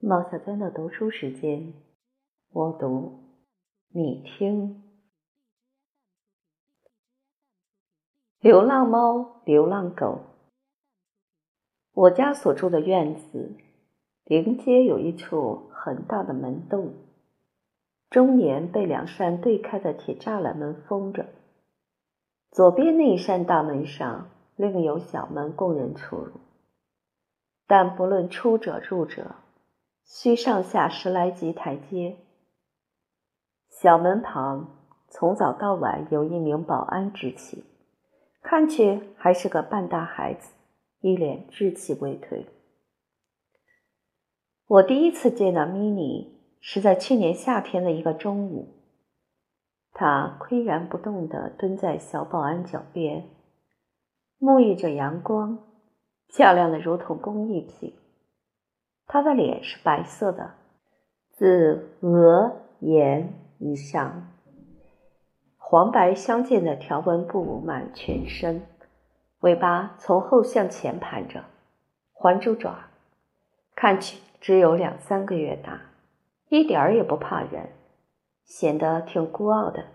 [0.00, 1.74] 毛小娟的读书时间，
[2.52, 3.18] 我读，
[3.88, 4.84] 你听。
[8.38, 10.20] 流浪猫，流浪狗。
[11.94, 13.56] 我家所住的院子
[14.22, 16.94] 临街有一处很大的门洞，
[18.08, 21.26] 中年被两扇对开的铁栅栏门封着。
[22.52, 26.34] 左边那一扇大门上另有小门供人出入，
[27.66, 29.34] 但不论出者入者。
[30.08, 32.16] 需上下十来级台阶。
[33.68, 37.62] 小门旁从早到晚有一名保安执勤，
[38.42, 40.54] 看去还是个半大孩子，
[41.00, 42.46] 一脸稚气未退。
[44.66, 48.82] 我第一次见到咪妮是在去年夏天的一个中午，
[49.92, 53.28] 他岿然不动地蹲在小保安脚边，
[54.40, 55.58] 沐浴着阳光，
[56.28, 57.97] 漂亮的如同工艺品。
[59.10, 60.50] 他的脸是白色的，
[61.32, 64.28] 自额眼以上，
[65.56, 68.66] 黄白相间的条纹布满全身，
[69.40, 71.44] 尾巴从后向前盘着，
[72.12, 72.90] 环住爪，
[73.74, 75.80] 看去只有两三个月大，
[76.50, 77.70] 一点儿也不怕人，
[78.44, 79.86] 显得挺孤傲的，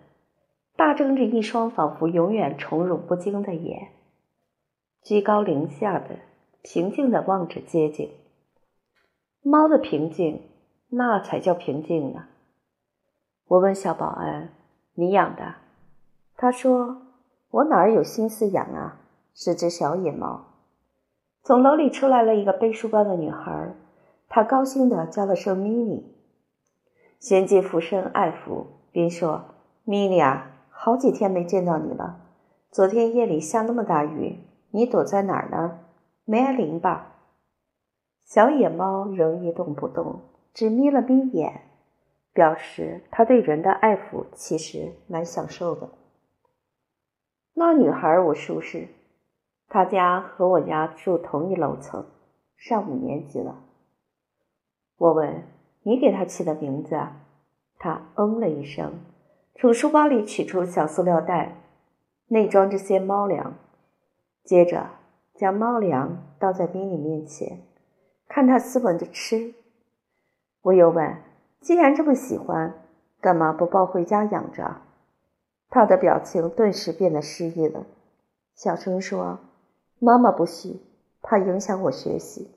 [0.75, 3.89] 大睁着一双仿佛永远宠辱不惊的眼，
[5.03, 6.17] 居高临下的
[6.63, 8.09] 平静地望着街景。
[9.45, 10.41] 猫的平静，
[10.87, 12.27] 那才叫平静呢。
[13.45, 14.53] 我问小保安
[14.95, 15.55] ：“你养的？”
[16.37, 17.01] 他说
[17.51, 19.01] ：“我哪儿有心思养啊？
[19.33, 20.45] 是只小野猫。”
[21.43, 23.75] 从楼里出来了一个背书包的女孩，
[24.29, 26.15] 她高兴地叫了声“咪咪”。
[27.19, 29.43] 旋即俯身爱抚，边说
[29.83, 32.21] ：“咪咪啊，好几天没见到你了。
[32.71, 34.39] 昨天夜里下那么大雨，
[34.71, 35.79] 你躲在哪儿呢？
[36.23, 37.09] 没挨淋吧？”
[38.23, 40.21] 小野猫仍一动不动，
[40.53, 41.61] 只眯了眯眼，
[42.33, 45.89] 表示它对人的爱抚其实蛮享受的。
[47.53, 48.87] 那女孩我熟识，
[49.67, 52.05] 她家和我家住同一楼层，
[52.57, 53.63] 上五年级了。
[54.97, 55.43] 我问
[55.83, 56.99] 你给她起的名字，
[57.77, 58.93] 她嗯了一声，
[59.55, 61.61] 从书包里取出小塑料袋，
[62.27, 63.53] 内装着些猫粮，
[64.43, 64.89] 接着
[65.35, 67.59] 将猫粮倒在宾尼面前。
[68.33, 69.53] 看他斯文的吃，
[70.63, 71.21] 我又问
[71.61, 72.73] ：“既然这么喜欢，
[73.21, 74.81] 干嘛不抱回家养着？”
[75.69, 77.85] 他的表情顿时变得失意了，
[78.55, 79.37] 小声说
[80.01, 80.81] ：“妈妈不许，
[81.21, 82.49] 怕影响我学习。”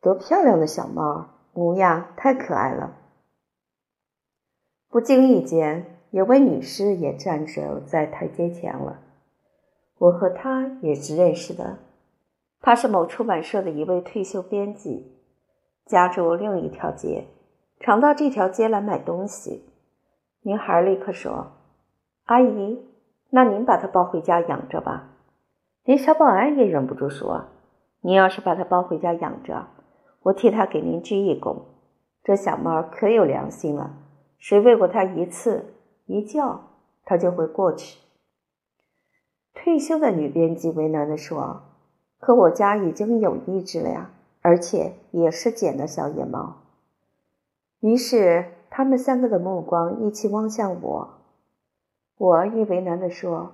[0.00, 2.96] 多漂亮的小猫，模样太可爱了。
[4.88, 9.00] 不经意间，有位女士也站着在台阶前了。
[9.98, 11.78] 我和她也是认识的。
[12.62, 15.16] 他是某出版社的一位退休编辑，
[15.86, 17.24] 家住另一条街，
[17.80, 19.64] 常到这条街来买东西。
[20.42, 21.52] 女孩立刻说
[22.26, 22.84] ：“阿姨，
[23.30, 25.08] 那您把它抱回家养着吧。”
[25.84, 27.46] 连小保安也忍不住说
[28.02, 29.68] ：“您要是把它抱回家养着，
[30.24, 31.62] 我替他给您鞠一躬。
[32.22, 33.96] 这小猫可有良心了，
[34.38, 36.60] 谁喂过它一次，一叫
[37.06, 38.00] 它就会过去。”
[39.54, 41.62] 退休的女编辑为难地说。
[42.20, 44.10] 可我家已经有一只了呀，
[44.42, 46.58] 而且也是捡的小野猫。
[47.80, 51.08] 于是他们三个的目光一起望向我。
[52.18, 53.52] 我亦为难地说：“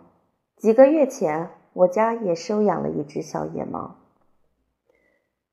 [0.58, 3.94] 几个月前，我家也收养了一只小野猫。”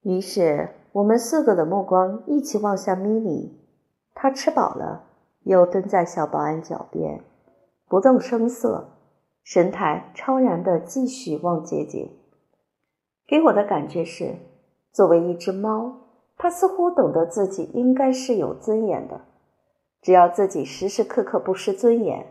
[0.01, 3.59] 于是我们四个的目光一起望向咪咪。
[4.15, 5.03] 它吃饱了，
[5.43, 7.23] 又蹲在小保安脚边，
[7.87, 8.89] 不动声色，
[9.43, 12.11] 神态超然地继续望街景。
[13.33, 14.35] 给我的感觉是，
[14.91, 16.01] 作为一只猫，
[16.37, 19.21] 它似乎懂得自己应该是有尊严的。
[20.03, 22.27] 只要自己时时刻刻不失尊严，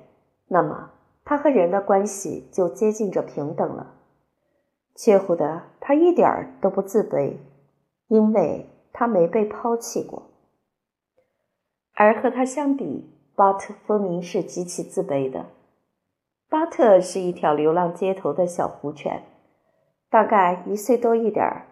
[0.46, 0.92] 那么
[1.24, 3.94] 它和人的关系就接近着平等了。
[4.94, 7.38] 却乎的，它一点儿都不自卑，
[8.06, 10.30] 因为它没被抛弃过。
[11.94, 15.46] 而和它相比，巴特分明是极其自卑的。
[16.48, 19.24] 巴特是一条流浪街头的小狐犬。
[20.12, 21.62] 大概一岁多一点儿，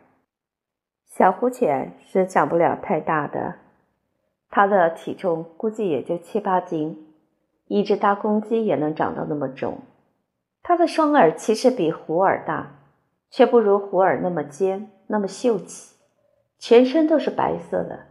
[1.05, 3.57] 小虎犬是长不了太大的，
[4.49, 7.13] 它的体重估计也就七八斤，
[7.67, 9.81] 一只大公鸡也能长到那么重。
[10.63, 12.77] 它的双耳其实比虎耳大，
[13.29, 15.95] 却不如虎耳那么尖，那么秀气。
[16.59, 18.07] 全身都是白色的，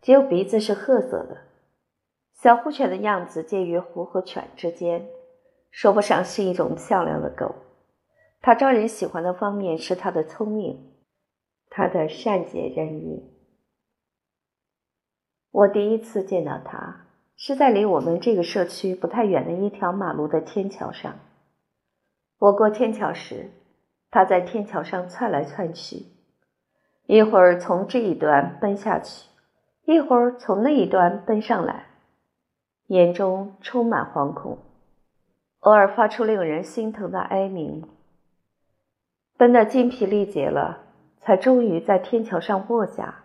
[0.00, 1.36] 只有鼻子是褐色的。
[2.32, 5.06] 小虎犬的样子介于虎和犬之间，
[5.70, 7.54] 说不上是一种漂亮的狗。
[8.46, 10.92] 他招人喜欢的方面是他的聪明，
[11.70, 13.32] 他的善解人意。
[15.50, 17.06] 我第一次见到他，
[17.38, 21.14] 是在离我们这个社区不太远的一条马路的天桥上。
[22.38, 23.50] 我过天桥时，
[24.10, 26.04] 他在天桥上窜来窜去，
[27.06, 29.30] 一会儿从这一端奔下去，
[29.86, 31.86] 一会儿从那一端奔上来，
[32.88, 34.58] 眼中充满惶恐，
[35.60, 37.88] 偶尔发出令人心疼的哀鸣。
[39.36, 40.78] 奔得筋疲力竭了，
[41.20, 43.22] 才终于在天桥上卧下。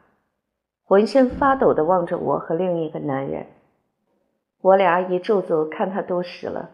[0.83, 3.45] 浑身发抖的望着我和另一个男人，
[4.61, 6.71] 我俩已驻足看他多时了。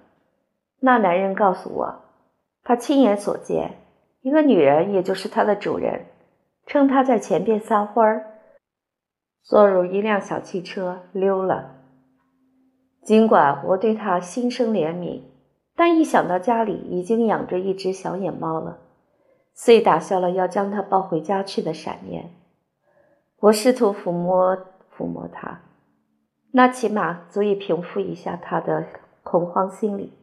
[0.80, 1.96] 那男人告诉我，
[2.64, 3.78] 他亲眼所见，
[4.22, 6.06] 一个女人，也就是他的主人，
[6.66, 8.26] 趁他在前边撒欢儿，
[9.44, 11.74] 坐入一辆小汽车溜了。
[13.04, 15.24] 尽管我对他心生怜悯，
[15.76, 18.80] 但一想到家里已经养着一只小野猫了，
[19.56, 22.30] 遂打消了要将它抱回家去的闪念。
[23.40, 24.56] 我试图抚摸
[24.96, 25.62] 抚摸他，
[26.52, 28.86] 那起码足以平复一下他的
[29.24, 30.14] 恐慌心理。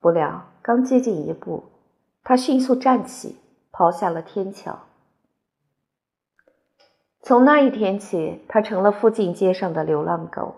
[0.00, 1.64] 不料刚接近一步，
[2.22, 3.36] 他迅速站起，
[3.72, 4.78] 跑下了天桥。
[7.22, 10.54] 从那一天起，他成了附近街上的流浪狗。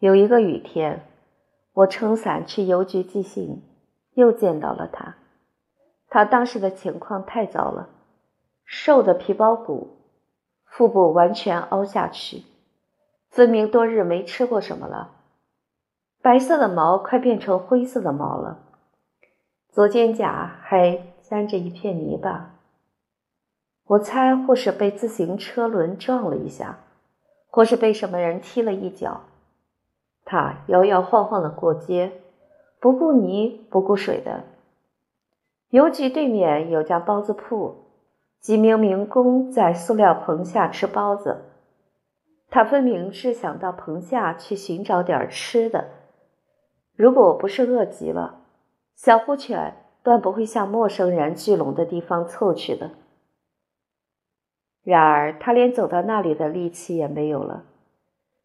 [0.00, 1.06] 有一个雨天，
[1.72, 3.62] 我撑伞去邮局寄信，
[4.14, 5.16] 又见到了他。
[6.14, 7.88] 他当时的情况太糟了，
[8.66, 9.96] 瘦的皮包骨。
[10.66, 12.42] 腹部完全凹下去，
[13.30, 15.12] 分明多日没吃过什么了。
[16.20, 18.58] 白色的毛快变成灰色的毛了，
[19.70, 22.56] 左肩胛还沾着一片泥巴。
[23.86, 26.80] 我猜，或是被自行车轮撞了一下，
[27.48, 29.22] 或是被什么人踢了一脚。
[30.26, 32.20] 他摇摇晃晃的过街，
[32.78, 34.44] 不顾泥不顾水的。
[35.72, 37.86] 邮局对面有家包子铺。
[38.38, 41.44] 几名民工在塑料棚下吃包子，
[42.50, 45.88] 他分明是想到棚下去寻找点吃的。
[46.94, 48.40] 如果不是饿极了，
[48.94, 52.90] 小呼犬断不会向陌生人聚拢的地方凑去的。
[54.82, 57.64] 然而，他连走到那里的力气也没有了，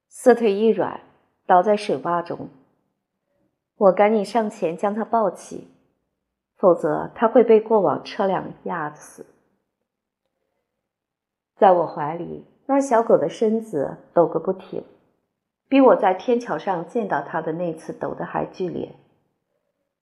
[0.07, 1.01] 四腿一软，
[1.45, 2.47] 倒在水洼中。
[3.77, 5.67] 我赶紧上前将他抱起，
[6.57, 9.25] 否则他会被过往车辆压死。
[11.55, 14.83] 在我怀里，那小狗的身子抖个不停，
[15.67, 18.95] 比我在天桥上见到它的那次抖得还剧烈。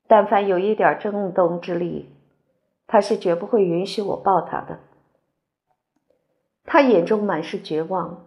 [0.07, 2.09] 但凡有一点震动之力，
[2.87, 4.79] 它是绝不会允许我抱它的。
[6.65, 8.25] 它眼中满是绝望。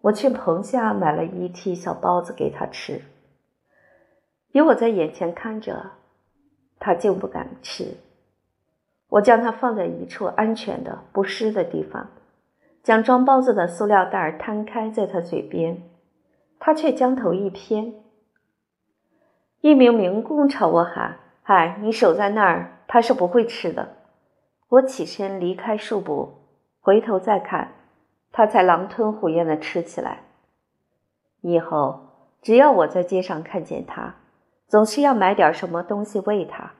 [0.00, 3.02] 我去棚下买了一屉小包子给它吃，
[4.52, 5.90] 有我在眼前看着，
[6.78, 7.96] 他竟不敢吃。
[9.08, 12.08] 我将它放在一处安全的、不湿的地方。
[12.82, 15.82] 将装包子的塑料袋摊开在他嘴边，
[16.58, 17.92] 他却将头一偏。
[19.60, 23.96] 一名民工朝我喊：“嗨，你守在那儿，他是不会吃的。”
[24.70, 26.34] 我起身离开数步，
[26.80, 27.72] 回头再看，
[28.32, 30.20] 他才狼吞虎咽的吃起来。
[31.40, 32.00] 以后
[32.40, 34.14] 只要我在街上看见他，
[34.68, 36.74] 总是要买点什么东西喂它。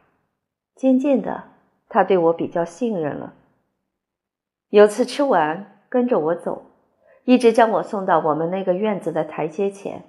[0.77, 1.45] 渐渐的，
[1.89, 3.35] 它对我比较信任了。
[4.69, 5.75] 有次吃完。
[5.91, 6.67] 跟着我走，
[7.25, 10.05] 一直将我送到我们那个院子的台阶前。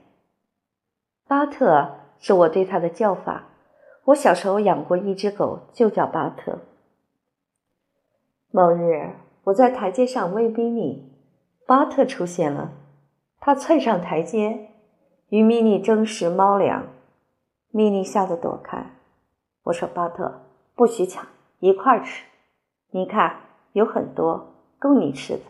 [1.25, 3.45] 巴特是我对他的叫法。
[4.03, 6.59] 我小时候养过一只狗，就叫巴特。
[8.51, 9.11] 某日，
[9.45, 11.13] 我在台阶上喂咪咪，
[11.65, 12.73] 巴特出现了。
[13.39, 14.71] 他窜上台阶，
[15.29, 16.87] 与咪咪争食猫粮。
[17.71, 18.91] 米妮吓得躲开。
[19.63, 20.41] 我说：“巴特，
[20.75, 21.27] 不许抢，
[21.59, 22.25] 一块儿吃。
[22.91, 23.41] 你看，
[23.73, 25.43] 有很多，够你吃的。”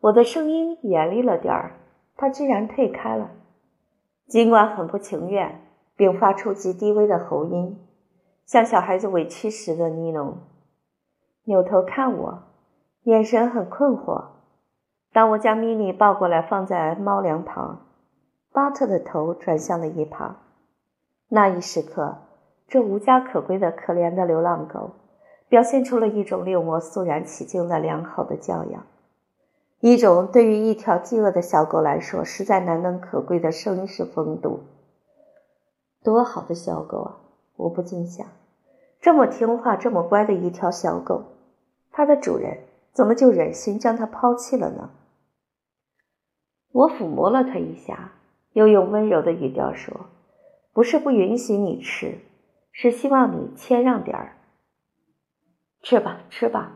[0.00, 1.76] 我的声音严厉了点儿，
[2.16, 3.30] 他居然退开了，
[4.26, 5.62] 尽管很不情愿，
[5.96, 7.78] 并发出极低微的喉音，
[8.44, 10.34] 像小孩子委屈时的呢喃。
[11.44, 12.42] 扭头看我，
[13.04, 14.26] 眼神很困惑。
[15.12, 17.86] 当我将米妮抱过来放在猫粮旁，
[18.52, 20.36] 巴特的头转向了一旁。
[21.28, 22.18] 那一时刻，
[22.68, 24.90] 这无家可归的可怜的流浪狗，
[25.48, 28.86] 表现出了一种令我肃然起敬的良好的教养。
[29.80, 34.60] 一种对于一条饥饿的小狗来说实在难能可贵的绅士风度。
[36.02, 37.16] 多好的小狗啊！
[37.56, 38.26] 我不禁想，
[39.00, 41.24] 这么听话、这么乖的一条小狗，
[41.90, 42.58] 它的主人
[42.92, 44.90] 怎么就忍心将它抛弃了呢？
[46.72, 48.12] 我抚摸了它一下，
[48.52, 50.06] 又用温柔的语调说
[50.74, 52.18] ：“不是不允许你吃，
[52.70, 54.36] 是希望你谦让点儿。
[55.80, 56.72] 吃吧，吃吧，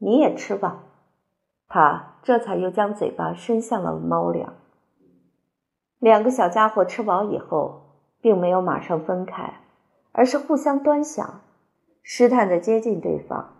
[0.00, 0.82] 你也吃吧。”
[1.68, 2.08] 他。
[2.24, 4.54] 这才又将嘴巴伸向了猫粮。
[5.98, 9.54] 两个小家伙吃饱以后，并没有马上分开，
[10.12, 11.40] 而是互相端详，
[12.00, 13.56] 试探着接近对方。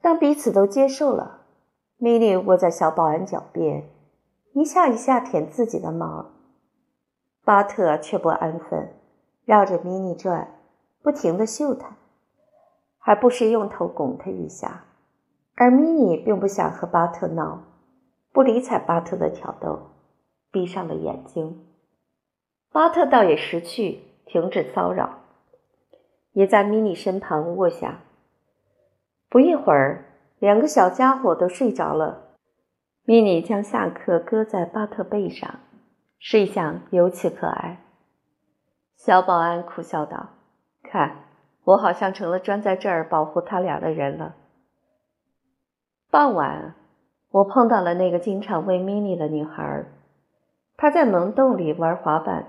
[0.00, 1.40] 当彼此都接受了，
[1.96, 3.90] 米莉窝在小保安脚边，
[4.52, 6.30] 一下一下舔自己的毛。
[7.44, 8.94] 巴特却不安分，
[9.44, 10.58] 绕着米妮转，
[11.02, 11.96] 不停地嗅它，
[12.98, 14.84] 还不时用头拱它一下。
[15.56, 17.62] 而米妮并不想和巴特闹，
[18.32, 19.90] 不理睬巴特的挑逗，
[20.50, 21.66] 闭上了眼睛。
[22.72, 25.18] 巴特倒也识趣，停止骚扰，
[26.32, 28.00] 也在米妮身旁卧下。
[29.28, 30.04] 不一会儿，
[30.38, 32.28] 两个小家伙都睡着了。
[33.04, 35.60] 米妮将下课搁在巴特背上，
[36.18, 37.84] 睡相尤其可爱。
[39.00, 40.26] 小保安苦笑道
[40.84, 41.24] ：“看，
[41.64, 44.34] 我好像成了专在这儿保护他俩的人了。”
[46.12, 46.74] 傍晚，
[47.30, 49.86] 我碰到了那个经常喂米妮的女孩。
[50.76, 52.48] 她在门洞里玩滑板。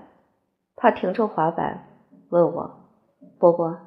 [0.76, 1.86] 她停住滑板，
[2.28, 2.80] 问我
[3.40, 3.78] ：“波波，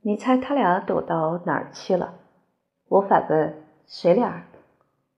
[0.00, 2.14] 你猜他俩躲到哪儿去了？”
[2.88, 4.44] 我反问：“谁俩？”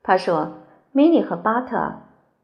[0.02, 0.54] 他说
[0.90, 1.92] ：“米妮和巴特。”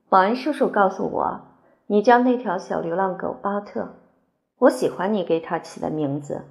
[0.08, 1.40] 保安叔叔告诉我
[1.88, 3.94] ：“你叫那条小流浪狗巴特，
[4.58, 6.44] 我喜欢你给它起的名字。”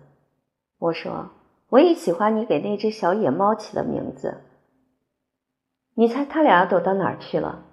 [0.79, 1.29] 我说
[1.69, 4.41] ：“我也喜欢你给那只小野猫起的名字。”
[5.95, 7.63] 你猜他俩躲到哪儿去了？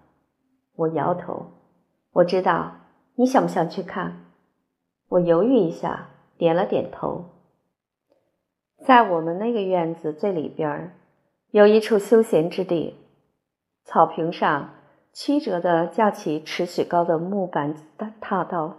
[0.77, 1.47] 我摇头。
[2.13, 2.77] 我知道，
[3.15, 4.27] 你想不想去看？
[5.09, 7.25] 我犹豫一下，点了点头。
[8.85, 10.95] 在我们那个院子最里边，
[11.51, 12.97] 有一处休闲之地，
[13.85, 14.71] 草坪上
[15.13, 17.75] 曲折的架起尺许高的木板
[18.21, 18.77] 踏道，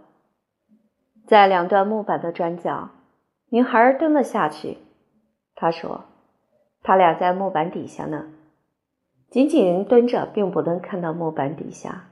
[1.32, 2.90] 在两段木板的转角，
[3.52, 4.80] 女孩蹲了下去。
[5.56, 6.04] 她说
[6.84, 8.26] ：“他俩在木板底下呢，
[9.30, 12.10] 仅仅蹲着并不能看到木板底下。”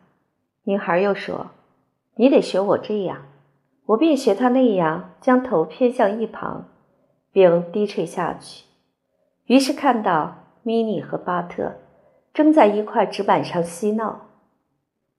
[0.63, 1.47] 女孩又说
[2.15, 3.23] ：“你得学我这样。”
[3.87, 6.69] 我便学她那样，将头偏向一旁。
[7.33, 8.63] 并低垂下去，
[9.47, 11.73] 于是看到米妮和巴特
[12.33, 14.27] 正在一块纸板上嬉闹。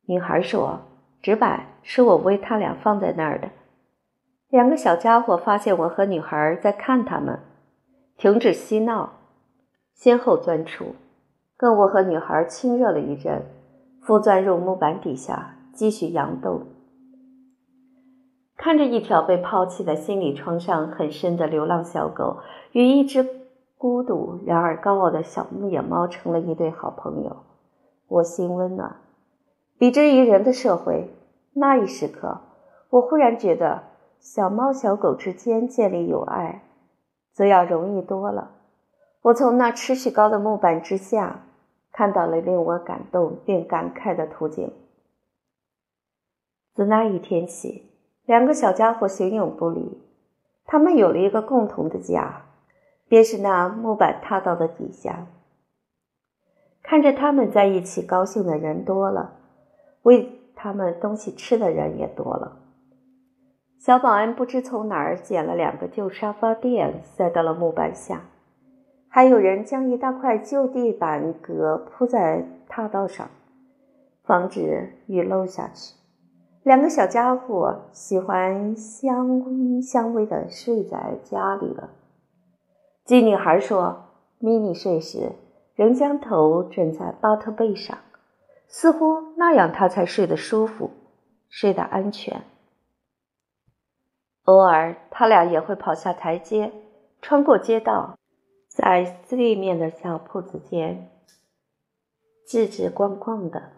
[0.07, 0.81] 女孩说
[1.21, 3.51] ：“纸板是我为他俩放在那儿的。”
[4.51, 7.39] 两个小家伙发现我和女孩在看他们，
[8.17, 9.13] 停止嬉闹，
[9.95, 10.97] 先后钻出，
[11.57, 13.47] 跟我和女孩亲热了一阵，
[14.03, 16.63] 复钻入木板底下继续扬斗。
[18.57, 22.41] 看着一条被抛弃在心理创伤很深的流浪小狗
[22.73, 23.25] 与一只
[23.79, 27.37] 孤独然而高傲的小野猫成了一对好朋友，
[28.09, 28.97] 我心温暖。
[29.79, 31.09] 比之于人的社会，
[31.55, 32.41] 那一时刻，
[32.91, 33.85] 我忽然觉得
[34.21, 36.63] 小猫小狗之间建立友爱，
[37.33, 38.53] 则要容易多了。
[39.23, 41.47] 我从那持续高的木板之下
[41.91, 44.73] 看到了令我感动并感慨的图景。
[46.75, 47.89] 自那一天起。
[48.27, 50.01] 两个小家伙形影不离，
[50.65, 52.43] 他们有了一个共同的家，
[53.09, 55.27] 便是那木板踏道的底下。
[56.81, 59.33] 看着他们在一起高兴的人多了，
[60.03, 62.59] 喂他们东西吃的人也多了。
[63.81, 68.21] 小保安不知从哪儿捡了两个旧沙发垫，塞到了木板下，
[69.09, 73.31] 还有人将一大块旧地板革铺在踏道上，
[74.23, 75.95] 防止雨漏下去。
[76.63, 81.89] 两个小家伙喜欢相依相偎的睡在家里了。
[83.07, 84.11] 鸡女孩说
[84.41, 85.33] ：“米妮睡时
[85.75, 87.97] 仍将头枕在巴特背上，
[88.69, 90.91] 似乎那样她才睡得舒服，
[91.49, 92.43] 睡得安全。
[94.45, 96.73] 偶尔，他俩也会跑下台阶，
[97.21, 98.19] 穿过街道，
[98.69, 101.11] 在对面的小铺子间
[102.49, 103.73] 吱吱逛逛的。”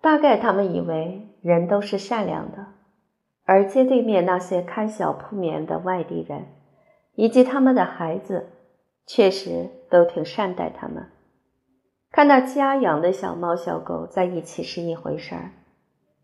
[0.00, 2.68] 大概他们以为人都是善良的，
[3.44, 6.46] 而街对面那些开小铺面的外地人，
[7.14, 8.48] 以及他们的孩子，
[9.04, 11.10] 确实都挺善待他们。
[12.10, 15.52] 看到家养的小猫小狗在一起是一回事儿，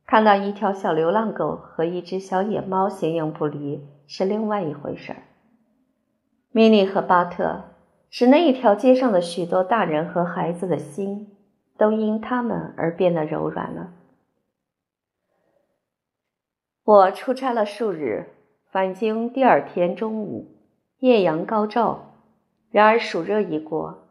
[0.06, 5.22] 看到一条小流浪狗和一只小野猫形影不离是另外一回事儿。
[6.50, 7.64] 米莉和巴特
[8.08, 11.32] 使那一条街上的许多大人和孩子的心。
[11.78, 13.92] 都因他们而变得柔软了。
[16.84, 18.30] 我出差了数日，
[18.70, 20.56] 返京第二天中午，
[21.00, 22.14] 艳阳高照。
[22.70, 24.08] 然而暑热已过，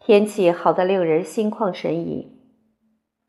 [0.00, 2.36] 天气好得令人心旷神怡。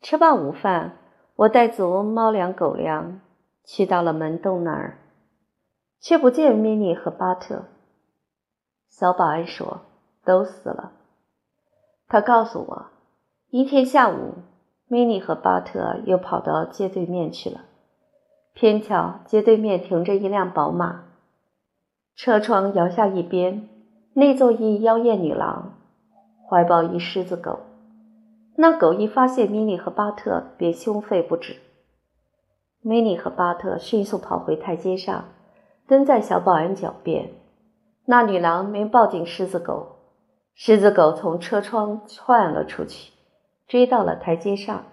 [0.00, 0.98] 吃罢午饭，
[1.36, 3.20] 我带足猫粮狗粮，
[3.62, 4.96] 去到了门洞那儿，
[6.00, 7.64] 却不见米妮和巴特。
[8.88, 9.82] 小保安说
[10.24, 10.92] ：“都死了。”
[12.08, 12.86] 他告诉我，
[13.50, 14.36] 一天下午，
[14.86, 17.66] 米妮和巴特又跑到街对面去了。
[18.54, 21.04] 偏巧街对面停着一辆宝马，
[22.14, 23.68] 车窗摇下一边，
[24.14, 25.74] 内坐一妖艳女郎，
[26.48, 27.58] 怀抱一狮子狗。
[28.58, 31.56] 那狗一发现米妮和巴特，便凶吠不止。
[32.80, 35.24] 米妮和巴特迅速跑回台阶上，
[35.86, 37.30] 蹲在小保安脚边。
[38.06, 39.96] 那女郎没抱紧狮子狗，
[40.54, 43.12] 狮子狗从车窗窜了出去，
[43.66, 44.84] 追到了台阶上。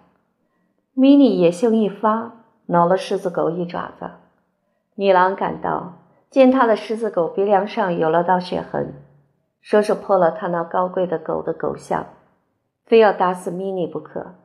[0.93, 2.33] 米妮野性一发，
[2.65, 4.09] 挠了狮子狗一爪子。
[4.95, 5.93] 女郎赶到，
[6.29, 8.93] 见他的狮子狗鼻梁上有了道血痕，
[9.61, 12.05] 说是破了他那高贵的狗的狗相，
[12.85, 14.35] 非要打死米妮不可。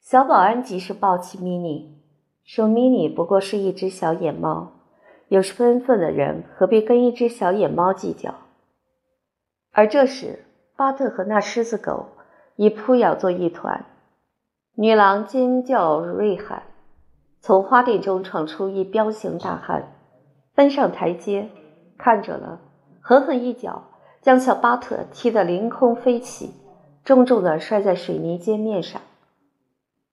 [0.00, 1.96] 小保安及时抱起米妮。
[2.42, 4.72] 说：“米妮不过是一只小野猫，
[5.28, 8.34] 有身份的人何必跟一只小野猫计较？”
[9.70, 12.06] 而这时，巴特和那狮子狗
[12.56, 13.84] 已扑咬作一团。
[14.74, 16.64] 女郎尖叫锐喊，
[17.40, 19.92] 从花店中闯出一彪形大汉，
[20.54, 21.50] 奔上台阶，
[21.96, 22.60] 看着了，
[23.00, 23.84] 狠狠一脚
[24.20, 26.52] 将小巴特踢得凌空飞起，
[27.04, 29.00] 重重地摔在水泥街面上。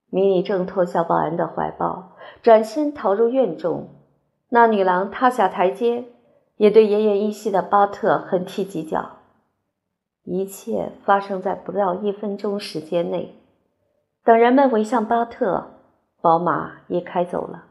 [0.10, 3.90] 米妮挣脱小保安的怀抱，转身逃入院中。
[4.50, 6.06] 那女郎踏下台阶，
[6.56, 9.18] 也对奄奄一息的巴特狠踢几脚。
[10.24, 13.36] 一切发生在不到一分钟时间内。
[14.24, 15.72] 等人们围向巴特，
[16.22, 17.66] 宝马也开走了。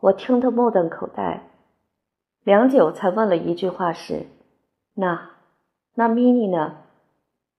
[0.00, 1.50] 我听得目瞪口呆，
[2.42, 4.26] 良久才问了一句话：“是
[4.94, 5.30] 那
[5.94, 6.76] 那米妮呢？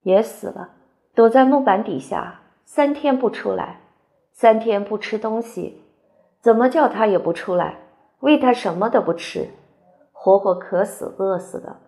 [0.04, 0.70] 也死了，
[1.14, 3.82] 躲在木板底下。”三天不出来，
[4.32, 5.82] 三天不吃东西，
[6.40, 7.80] 怎么叫他也不出来，
[8.22, 9.50] 喂他什么都不吃，
[10.14, 11.82] 活活渴死、饿死的。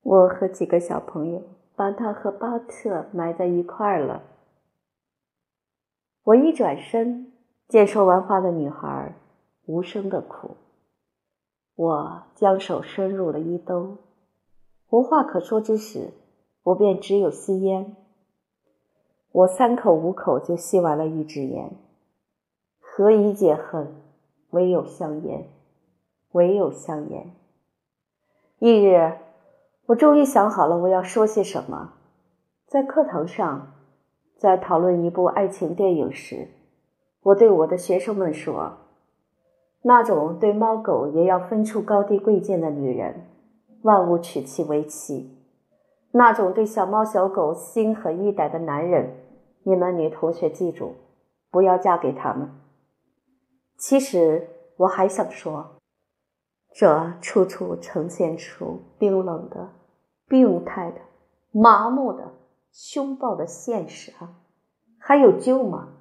[0.00, 1.42] 我和几个小朋友
[1.76, 4.22] 把他和巴特埋在一块儿了。
[6.24, 7.30] 我一转身，
[7.68, 9.14] 见说完话的女孩
[9.66, 10.56] 无声的哭。
[11.74, 13.98] 我将手伸入了衣兜，
[14.88, 16.10] 无话可说之时，
[16.68, 17.96] 我便只有吸烟。
[19.32, 21.70] 我三口五口就吸完了一支烟。
[22.78, 23.94] 何以解恨？
[24.50, 25.48] 唯有香烟，
[26.32, 27.30] 唯有香烟。
[28.58, 29.16] 翌日，
[29.86, 31.94] 我终于想好了我要说些什么。
[32.66, 33.74] 在课堂上，
[34.36, 36.48] 在讨论一部爱情电影时，
[37.22, 38.78] 我对我的学生们说
[39.82, 43.26] ：“那种对猫狗也要分出高低贵贱的女人，
[43.82, 45.34] 万物娶其为妻。”
[46.12, 49.14] 那种对小猫小狗心狠意歹的男人，
[49.64, 50.94] 你们女同学记住，
[51.50, 52.50] 不要嫁给他们。
[53.76, 55.80] 其实我还想说，
[56.72, 59.70] 这处处呈现出冰冷的、
[60.26, 61.00] 病态的、
[61.52, 62.32] 麻木的、
[62.72, 64.40] 凶暴的现实啊，
[64.98, 65.94] 还有救吗？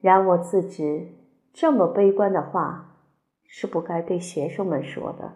[0.00, 1.14] 然我自知，
[1.52, 2.96] 这么悲观的话
[3.46, 5.32] 是不该对学生们说的。